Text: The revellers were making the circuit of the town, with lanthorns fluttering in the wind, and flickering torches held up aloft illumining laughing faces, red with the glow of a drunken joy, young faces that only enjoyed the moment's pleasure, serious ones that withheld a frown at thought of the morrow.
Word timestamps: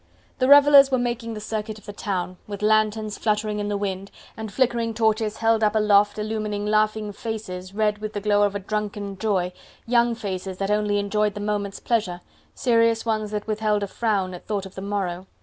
The 0.39 0.47
revellers 0.47 0.89
were 0.89 0.97
making 0.97 1.35
the 1.35 1.39
circuit 1.39 1.77
of 1.77 1.85
the 1.85 1.93
town, 1.93 2.37
with 2.47 2.63
lanthorns 2.63 3.19
fluttering 3.19 3.59
in 3.59 3.67
the 3.67 3.77
wind, 3.77 4.09
and 4.35 4.51
flickering 4.51 4.95
torches 4.95 5.37
held 5.37 5.63
up 5.63 5.75
aloft 5.75 6.17
illumining 6.17 6.65
laughing 6.65 7.13
faces, 7.13 7.75
red 7.75 7.99
with 7.99 8.13
the 8.13 8.19
glow 8.19 8.41
of 8.41 8.55
a 8.55 8.59
drunken 8.59 9.15
joy, 9.19 9.53
young 9.85 10.15
faces 10.15 10.57
that 10.57 10.71
only 10.71 10.97
enjoyed 10.97 11.35
the 11.35 11.39
moment's 11.39 11.79
pleasure, 11.79 12.21
serious 12.55 13.05
ones 13.05 13.29
that 13.29 13.45
withheld 13.45 13.83
a 13.83 13.87
frown 13.87 14.33
at 14.33 14.47
thought 14.47 14.65
of 14.65 14.73
the 14.73 14.81
morrow. 14.81 15.27